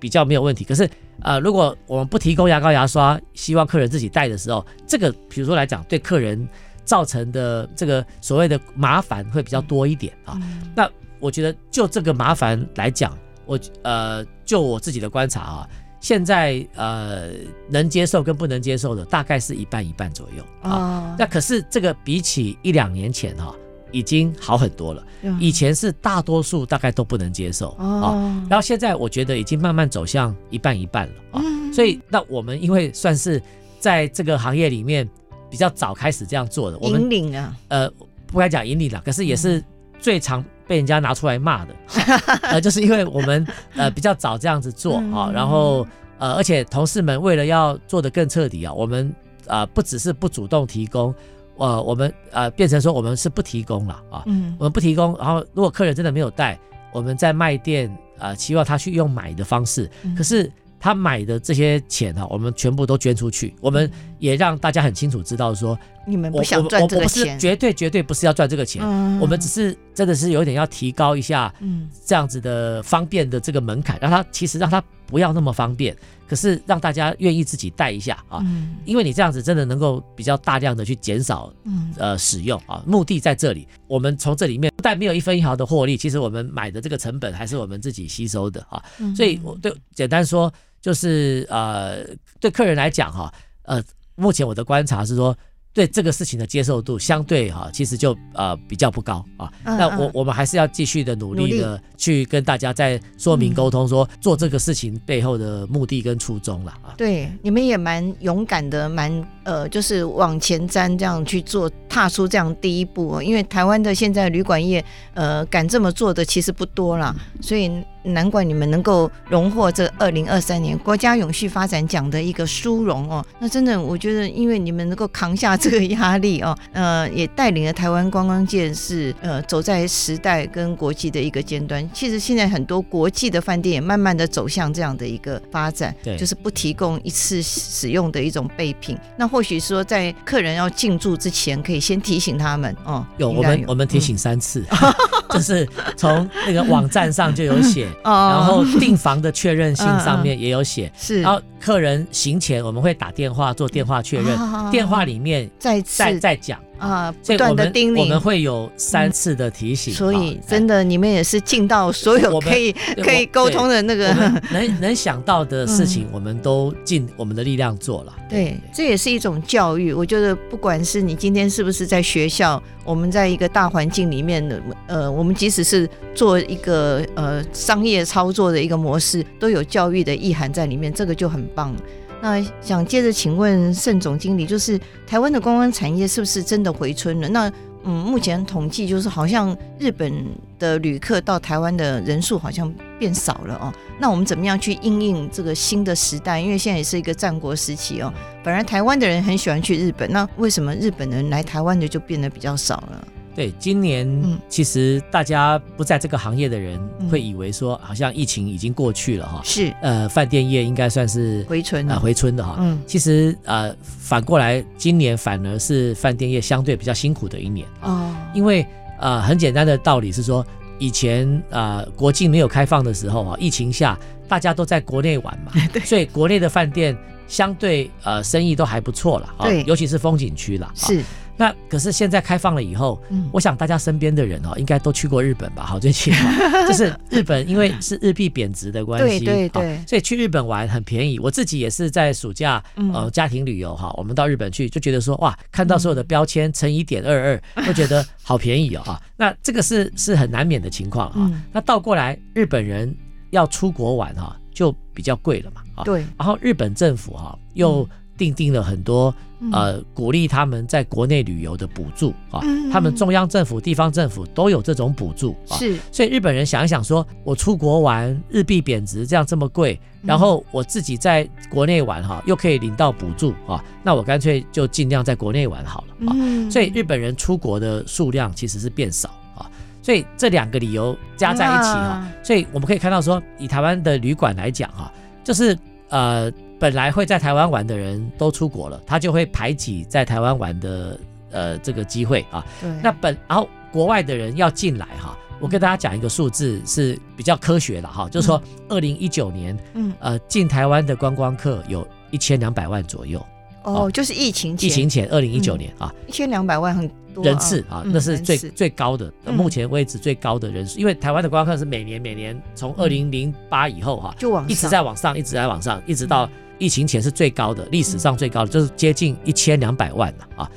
[0.00, 0.64] 比较没有问题。
[0.64, 6.48] 可是，呃，如果我们不提供牙膏、牙刷，希望客人自己带的时候，这个比如说来讲，对客人
[6.84, 10.36] 造成的这个所谓的麻烦会比较多一点啊。
[10.74, 15.68] 那我觉得就这个麻烦来讲，我呃，就我自己的观察啊，
[16.00, 17.30] 现在呃
[17.70, 21.16] 能接受跟不能接受的大概是一半一半左右啊。
[21.18, 23.54] 那可是这个比起一两年前哈。
[23.92, 25.02] 已经好很多了，
[25.38, 28.12] 以前是大多数大概都不能接受啊，
[28.50, 31.40] 然后现在我觉得已经慢慢走向一半一半了啊，
[31.72, 33.40] 所以那我们因为算是
[33.78, 35.08] 在这个行业里面
[35.48, 37.88] 比较早开始这样做的，我们引领啊，呃，
[38.26, 39.64] 不该讲引领了，可是也是
[40.00, 41.74] 最常被人家拿出来骂的，
[42.42, 45.86] 呃，就是因为我们呃比较早这样子做啊，然后
[46.18, 49.14] 呃，而且同事们为了要做的更彻底啊，我们
[49.46, 51.14] 啊不只是不主动提供。
[51.58, 55.16] 呃，我们呃变成说我们是不提供了啊，嗯，我们不提供。
[55.16, 56.58] 然后如果客人真的没有带，
[56.92, 60.52] 我们在卖店呃期望他去用买的方式，可是
[60.86, 63.52] 他买的这些钱哈，我们全部都捐出去。
[63.60, 68.80] 我们也让大家很清楚知道说，你们不想赚这个钱，我不是绝对绝对不是要赚这个钱，
[69.18, 75.96] 我们只是真的是有点要提高一下，嗯，这样子的方便的这个门槛，让他其实让他不要那么方便。
[76.28, 78.44] 可是让大家愿意自己带一下啊，
[78.84, 81.52] 因为你这样子真的能够比较大量的去减少
[81.96, 83.66] 呃使用啊，目的在这里。
[83.86, 88.82] 我们从这里面不但没有一分一毫的获利，其实我们买的这个成本还是我们自己吸收的啊。
[89.14, 92.04] 所以我对简单说就是呃
[92.40, 93.82] 对客人来讲哈，呃
[94.16, 95.36] 目前我的观察是说。
[95.76, 99.52] 对这个事情的接受度相对哈，其实就呃比较不高啊。
[99.62, 106.94] 那我我们还是要继续的努力的去跟大家再说明沟通，说做这个事情背后的目的跟初衷了啊。
[106.96, 113.20] 对，你们也蛮勇敢的，蛮呃就是往前瞻这样去做，踏出这样第一步。
[113.20, 117.70] 因为台湾的现在旅馆业呃敢这么做的其实不多了，所以。
[118.12, 131.88] 难怪你们能够荣获这二零二三年国家永续发展奖的一个殊荣哦，那真的我觉得，因为你们能够扛下这个压力哦， 呃，也带领了台湾观光界是呃走在时代跟国际的一个尖端。
[131.92, 138.96] 其实现在很多国际的饭店也慢慢的走向这样的一个发展，对，就是不提供一次使用的一种备品。
[139.16, 143.04] 那或许说在客人要进驻之前，可以先提醒他们哦。
[143.18, 144.94] 有，有我们我们提醒三次，嗯、
[145.30, 147.88] 就是从那个网站上就有写。
[148.04, 154.38] 哦，然后订房的确认信上面也有写， 是，然后客人行前我们会打电话做电话确认，
[154.70, 156.60] 电话里面再再再讲。
[156.78, 159.94] 啊，不断的叮咛，我们会有三次的提醒。
[159.94, 164.12] 所以真的，你们也是尽到所有可以可以沟通的那个
[164.50, 168.14] 能 能想到的事情，我们都尽我们的力量做了。
[168.28, 169.92] 对，这也是一种教育。
[169.92, 181.74] 我觉得，不管是你今天是不是在学校，我们在一个大环境里面的，呃，我们即使是做一个呃商业操作的一个模式，都有教育的意涵在里面，这个就很棒。
[182.20, 187.28] 那想接着请问盛总经理，就是台湾的观光产业是不是真的回春了？
[187.28, 187.52] 那
[187.88, 190.12] 嗯，目前统计就是好像日本
[190.58, 193.72] 的旅客到台湾的人数好像变少了哦。
[194.00, 196.40] 那我们怎么样去应应这个新的时代？
[196.40, 198.12] 因为现在也是一个战国时期哦。
[198.42, 203.06] 本来台湾的人很喜欢去日本，那为什么日本人来台湾的就变得比较少了？
[203.36, 209.42] 对，今年其实大家不在这个行业的人会以为说，好像疫情已经过去了哈。
[209.44, 212.56] 是，呃，饭店业应该算是回春啊，回春的哈。
[212.58, 218.10] 嗯，其实呃，反过来，今年反而是饭店业相对比较辛苦的一年哦。
[218.32, 218.66] 因为
[218.98, 220.42] 呃，很简单的道理是说，
[220.78, 226.96] 以前呃国境没有开放的时候啊，疫情下大家都在国内玩嘛， 对，所以国内的饭店
[227.28, 230.72] 相对呃生意都还不错了啊，对，尤其是风景区了。
[230.74, 231.04] 是。
[231.36, 235.64] 那可是现在开放了以后，嗯，我想大家身边的人哦，应该都去过日本吧？
[235.64, 236.16] 好，最起码
[236.66, 241.18] 就是日本，因为是日币贬值的关系，对对对，所以去日本玩很便宜。
[241.18, 249.02] 我自己也是在暑假呃家庭旅游哈，我们到日本去就觉得说哇，看到所有的标签乘以点二二，都觉得好便宜哦哈。
[249.16, 251.30] 那这个是是很难免的情况哈。
[251.52, 252.94] 那倒过来，日本人
[253.30, 255.84] 要出国玩哈，就比较贵了嘛啊。
[255.84, 257.82] 对，然后日本政府哈又。
[257.82, 259.14] 订定定了很多
[259.52, 262.40] 呃鼓励他们在国内旅游的补助啊，
[262.72, 265.56] 他们中央政府、地方政府都有这种补助啊。
[265.56, 276.16] 是，所以日本人想一想说，我出国玩日币贬值这样这么贵，然后我自己在国内玩哈，又可以领到补助啊，那我干脆就尽量在国内玩好了啊。
[276.50, 279.50] 所以日本人出国的数量其实是变少啊。
[279.82, 284.90] 所以这两个理由加在一起哈，所以我们可以看到说，以台湾的旅馆来讲哈，
[285.22, 285.56] 就是
[285.90, 286.32] 呃。
[286.58, 290.98] 本来会在台湾玩的人都出国了，他就会排挤在台湾玩的
[291.30, 292.44] 呃这个机会啊。
[292.60, 292.70] 对。
[292.82, 303.24] 那本然后国外的人要进来哈，我跟大家讲一个数字是比较科学的哈，就是说二零一九年，嗯呃进台湾的观光客有一千两百万左右。
[303.64, 304.70] 哦，就是疫情前。
[304.70, 310.78] 疫情前二零一九年啊，一千两百万很多人次啊，那是最最高的，目前为止最高的人数。
[310.78, 316.30] 因为台湾的观光客是每年每年从二零零八以后哈，就往一直在往上，一直在往上，一直到。
[316.58, 320.50] 疫情前是最高的，历史上最高的，就是接近一千两百万了啊！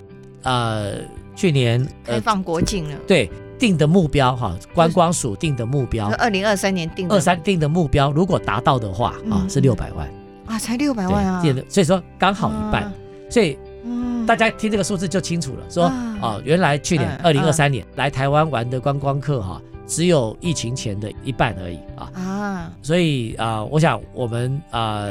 [0.44, 0.94] 呃，
[1.36, 10.08] 去年开放国境了，对，定的目标哈，观光署定的目标，二零二三年定二三定的目标，如果达到的话啊，是六百万。
[10.46, 11.44] 啊，才六百万啊！
[11.68, 12.92] 所以说刚好一半，
[13.30, 13.58] 所以
[14.26, 22.12] 大家听这个数字就清楚了，说哦，原来去年二零二三年来台湾玩的观光客哈，只有疫情前的一半而已啊。
[22.16, 22.72] 啊！
[22.82, 25.06] 所以啊，我想我们啊。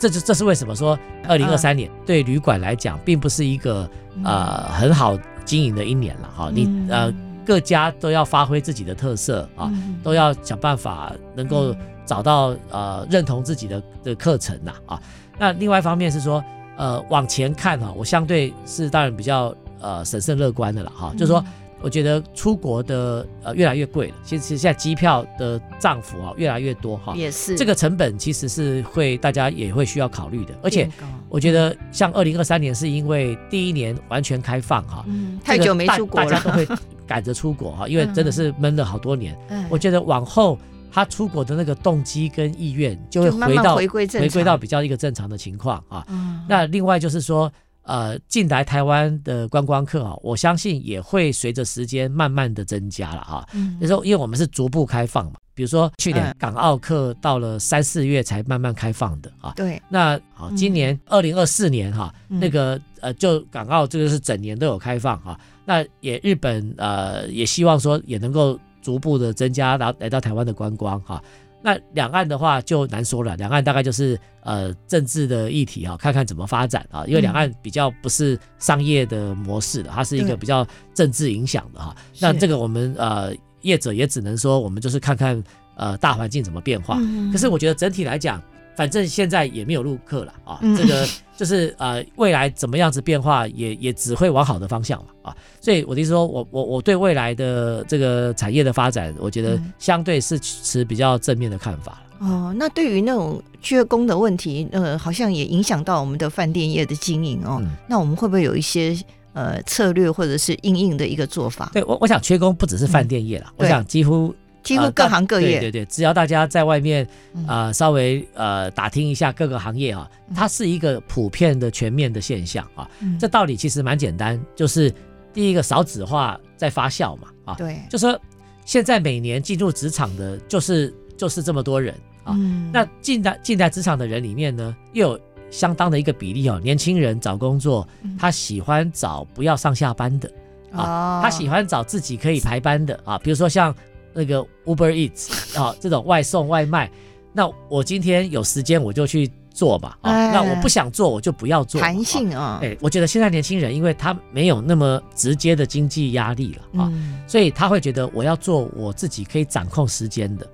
[0.00, 3.88] 这就这是为什么说，二零二三年对旅馆来讲，并不是一个
[4.24, 6.50] 呃很好经营的一年了哈。
[6.52, 7.12] 你呃
[7.44, 9.70] 各家都要发挥自己的特色啊，
[10.02, 15.02] 都要想办法能够找到呃认同自己的的课程呐啊。
[15.38, 16.42] 那另外一方面是说，
[16.78, 21.44] 呃往前看哈，我相对是当然比较呃审慎乐观的了哈，就是说。
[21.82, 30.88] 我觉得出国的呃越来越贵了，其实现在机票的涨幅啊越来越多哈，也是这个成本其实是会大家也会需要考虑的，而且
[31.28, 35.04] 我觉得像二零二三年是因为第一年完全开放哈，
[35.42, 36.68] 太久没出国了，大家都会
[37.06, 39.36] 赶着出国哈，因为真的是闷了好多年。
[39.68, 40.58] 我觉得往后
[40.92, 46.06] 他出国的那个动机跟意愿就会回到回归到比较一个正常的情况啊。
[46.48, 47.50] 那另外就是说。
[47.82, 53.48] 呃，进来台湾的观光客啊，我相信也会随着时间慢慢的增加了哈。
[53.52, 59.52] 嗯，就是说，因为我们是逐步开放嘛，比如说去年港澳客到了三四月才慢慢开放的啊。
[59.56, 59.80] 对。
[59.88, 65.38] 那好，今年二零二四年哈，那个呃，就港澳这个是整年都有开放哈。
[65.64, 71.22] 那也日本呃也希望说也能够逐步的增加来来到台湾的观光哈。
[71.62, 81.94] 那两岸的话就难说了，两岸大概就是呃政治的议题哈，看看怎么发展啊，因为两岸比较不是商业的模式的，它是一个比较政治影响的哈。
[82.18, 85.42] 那这个我们呃业者也只能说，我们就是看看
[85.76, 86.98] 呃大环境怎么变化。
[87.30, 88.42] 可是我觉得整体来讲，
[88.80, 91.06] 反正现在也没有入课了啊，嗯、这个
[91.36, 102.26] 就是呃未来怎么样子变化也也只会往好的方向嘛啊，所以我的意思说我我我对未来的这个产业的发展，我觉得相对是持比较正面的看法了。
[102.26, 107.58] 哦，那对于那种缺工的问题，呃，好像也影响到我们的饭店业的经营哦。
[107.60, 108.96] 嗯、那我们会不会有一些
[109.34, 111.68] 呃策略或者是因应的一个做法？
[111.74, 117.04] 对我，我想缺工不只是饭店业了，嗯、我想几乎几乎各行各业，对对对，只要大家在外面
[117.46, 122.88] 啊、呃、稍微呃打听一下各个行业啊，它是一个普遍的全面的现象啊。
[123.00, 124.92] 嗯、这道理其实蛮简单，就是
[125.32, 128.18] 第一个少子化在发酵嘛啊，对，就说
[128.64, 131.94] 现在每年进入职场的就是就是这么多人。
[132.22, 136.60] 啊，嗯、那进在进来职场的人里面呢，又有相当的一个比例哦。
[136.62, 137.88] 年轻人找工作，
[138.18, 140.30] 他喜欢找不要上下班的、
[140.72, 143.18] 嗯、啊，他喜欢找自己可以排班的啊。
[143.20, 143.74] 比如说像
[144.12, 145.30] 那个 Uber Eats
[145.60, 146.90] 啊，这种外送外卖。
[147.32, 150.10] 那我今天有时间我就去做嘛啊。
[150.10, 151.80] 哎、那我不想做我就不要做。
[151.80, 160.46] 弹性啊，哎，我觉得现在年轻人，因为他没有那么直接的经济压力了啊，嗯、所以他会觉得我要做我自己可以掌控时间的。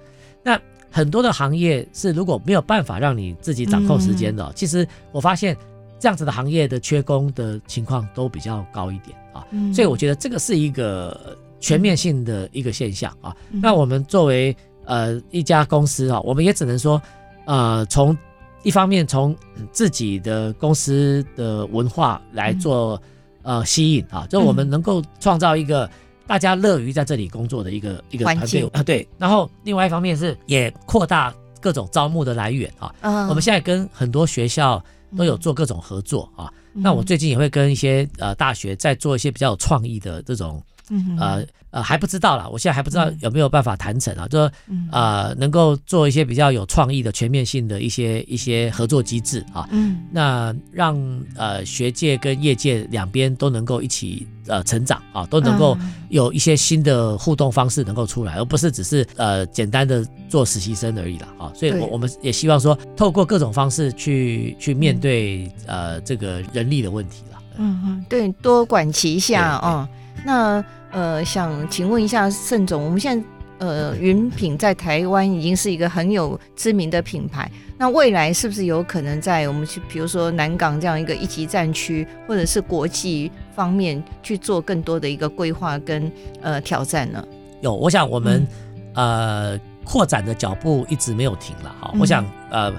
[0.42, 5.57] 那很多的行业是如果没有办法让你自己掌控时间的，嗯、其实我发现
[5.98, 11.36] 这样子的行业的缺工的情况都比较高一点啊，嗯、所以我觉得这个是一个
[11.67, 13.35] 全面性的一个现象啊。
[13.51, 17.01] 嗯、那我们作为呃一家公司啊，我们也只能说
[17.45, 18.17] 呃从
[18.62, 19.37] 一方面从
[19.73, 23.01] 自己的公司的文化来做
[23.43, 25.89] 呃吸引啊，就我们能够创造一个。
[26.29, 29.07] 大家乐于在这里工作的一个一个团队啊，对。
[29.17, 32.93] 然后另外一方面是也扩大各种招募的来源啊。
[33.29, 34.85] 我们现在跟很多学校
[35.17, 36.53] 都有做各种合作啊。
[36.73, 40.61] 那我最近也会跟一些呃大学在做一些比较有创意的这种。
[40.91, 44.53] 嗯呃呃还不知道啦，我现在还不知道有没有办法谈成啊，就说
[44.93, 50.97] 呃能够做一些比较有创意的全面性的一些一些合作机制啊，嗯，那让
[51.37, 55.76] 呃学界跟业界两边都能够一起呃成长啊，都能够
[56.09, 69.89] 有一些新的互动方式能够出来，而不是只是呃简单的做实习生而已啦啊，所以我我们也希望说透过各种方式去去面对呃这个人力的问题啦，嗯嗯，对，多管齐下啊，
[70.25, 70.64] 那。
[70.93, 73.27] 呃，想请问一下盛总，我们现在
[73.59, 86.11] 呃云品在台湾已经是一个很有知名的品牌，那未来是不是有可能在我们去，比如说南港这样一个一级战区，或者是国际方面去做更多的一个规划跟
[86.41, 87.23] 呃挑战呢？
[87.61, 88.47] 有，我想我们、
[88.95, 92.73] 嗯、呃扩展的脚步一直没有停了哈，我想呃。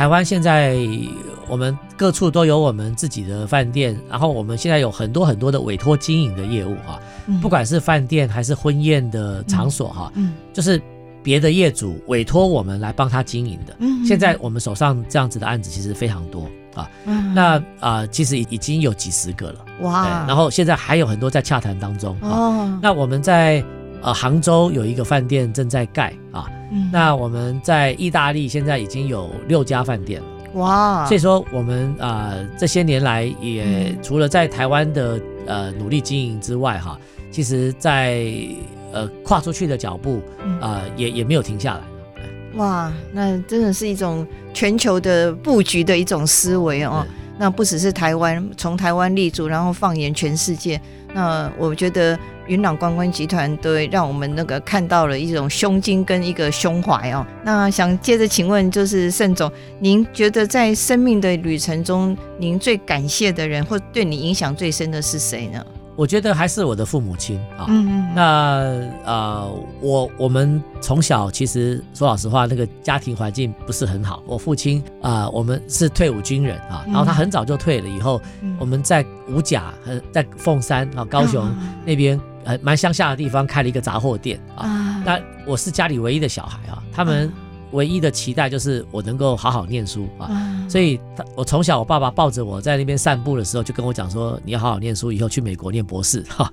[0.00, 0.78] 台湾现在
[1.46, 6.98] 我们各处都有我们自己的饭店，然后我们现在有很多很多的委托经营的业务哈，
[7.42, 10.10] 不管是饭店还是婚宴的场所哈，
[10.54, 10.80] 就是
[11.22, 13.76] 别的业主委托我们来帮他经营的。
[14.02, 16.88] 现在我们手上这样子的案子其实非常多啊，
[17.34, 19.66] 那啊其实已已经有几十个了。
[19.82, 23.62] 哇，然后现在还有很多在洽谈当中啊，那我们在
[24.02, 26.46] 呃杭州有一个饭店正在盖啊。
[26.92, 31.04] 那我们在意大利现在已经有六家饭店了，哇！
[31.04, 36.96] 所以说我们啊、呃、这些年来也除了在台湾的呃努力经营之外哈，
[37.28, 38.24] 其实在
[38.92, 40.22] 呃跨出去的脚步
[40.60, 41.80] 啊、呃、也也没有停下来。
[42.54, 44.24] 哇，那真的是一种
[44.54, 47.04] 全球的布局的一种思维哦。
[47.36, 50.80] 那不只是台湾，从台湾立足，然后放眼全世界。
[51.12, 52.16] 那我觉得。
[52.50, 57.24] 云朗观光集团对让我们那个看到了一种胸襟跟一个胸怀哦。
[57.44, 65.64] 那想接着请问，就是盛总，您觉得在生命的旅程中，您最感谢的人，或对你影响最深的是谁呢？
[65.94, 67.66] 我觉得还是我的父母亲啊。
[67.68, 68.14] 嗯嗯。
[68.16, 68.24] 那
[69.04, 74.24] 呃，我我们从小其实说老实话，那个家庭环境不是很好。
[74.26, 81.48] 我父亲啊、呃，我们是退伍军人啊，然后他很早就退了，以后、嗯、我们在五甲和在凤山啊，高雄
[81.84, 82.20] 那边。
[82.44, 85.02] 呃，蛮乡下的地方开了一个杂货店啊。
[85.04, 87.32] 那我是家里唯一的小孩啊，他们
[87.72, 90.30] 唯一的期待就是我能够好好念书啊。
[90.68, 96.48] 所以，他我从小我爸爸抱着我在那边散步的时候，就跟我讲说：“你要好好念书，以后去美国念博士。”哈，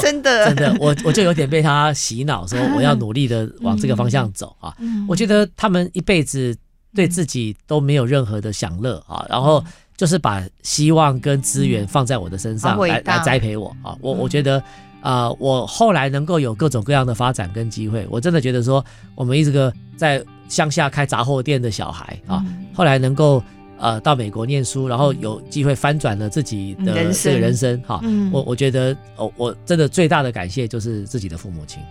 [0.00, 4.74] 真的真的，我我就有点被他洗脑，说我要努力的往这个方向走啊。
[5.08, 6.56] 我觉得他们一辈子
[6.94, 9.64] 对自己都没有任何的享乐啊，然后
[9.96, 13.96] 就是把希望跟资源放在我的身上来来栽培我啊。
[14.00, 14.62] 我我觉得。
[15.04, 18.82] 啊、呃，我后来能够有各种各样的发展跟机会，我真的觉得说，
[19.14, 23.42] 我们一个在乡下开杂货店的小孩啊，嗯、后来能够
[23.78, 28.00] 呃到美国念书，然后有机会翻转了自己的这个人生哈，
[28.32, 31.82] 我我觉得哦，我真的最大的感谢就是自己的父母亲。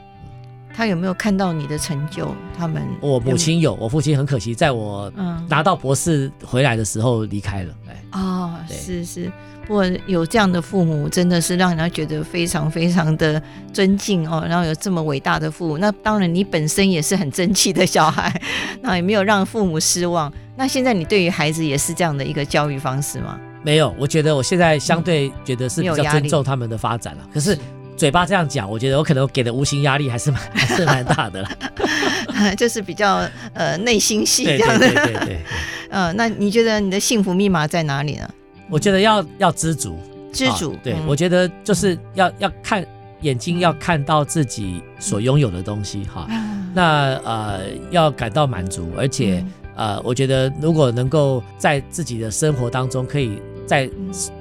[0.75, 2.33] 他有没有看到你的成就？
[2.57, 5.11] 他们我母亲有，我父亲很可惜，在我
[5.47, 7.73] 拿到博士回来的时候离开了。
[7.87, 9.31] 哎，哦，是是，
[9.65, 13.41] 不过有这样的父母，真的是让人家觉得非常非常的
[13.71, 14.45] 尊敬哦。
[14.47, 18.41] 然后有这么伟大的父母，那当然你本身也是很争气的小孩，
[18.81, 20.31] 那也没有让父母失望。
[20.55, 23.39] 那现在你对于孩子也是这样的一个教育方式吗？
[23.63, 27.27] 没有，我觉得我现在相对觉得是比较尊重他们的发展了。
[27.33, 27.57] 可是。
[27.95, 31.49] 嘴巴这样讲，我觉得我可能给的无形压力还是蛮还是蛮大的啦，
[32.57, 34.89] 就是比较呃内心戏这样的。
[34.89, 35.39] 对对对
[35.91, 38.27] 呃，那你觉得你的幸福密码在哪里呢？
[38.73, 39.95] 我觉得要要知足，
[40.33, 40.71] 知足。
[40.73, 42.83] 哦、对、嗯，我觉得就是要要看
[43.21, 46.71] 眼睛，要看到自己所拥有的东西哈、嗯。
[46.73, 47.59] 那呃
[47.91, 49.45] 要感到满足，而且、
[49.75, 53.87] 嗯、呃我觉得如果能够在自己的生活当中，可以在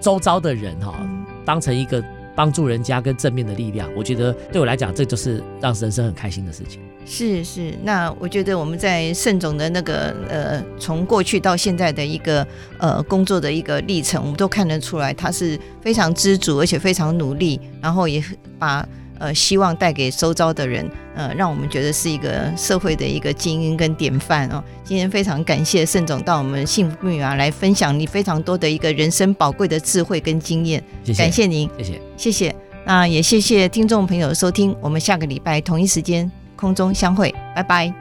[0.01, 2.03] 周遭的人哈、嗯、当成一个。
[2.35, 6.81] 帮助人家跟正面的力量，我觉得对我来讲，这就是让人生很开心的事情。
[7.05, 12.47] 是是，那我觉得我们在盛总的那个呃，从过去到现在的一个
[12.79, 18.23] 呃工作的一个历程，我们都看得出来，他是非常知足，而且非常努力，然后也
[18.59, 18.87] 把。
[19.19, 20.85] 呃，希望带给周遭的人，
[21.15, 24.61] 呃，让我们觉得是一个社会的一个精英跟典范哦。
[24.83, 32.57] 今天非常感谢盛总到我们幸福密码来分享你非常多的一个人生宝贵的智慧跟经验，谢谢，感谢您，谢谢，谢谢。
[32.85, 36.29] 那也谢谢听众朋友的收听，我们下个礼拜同一时间
[36.63, 37.93] 空中相会，拜拜。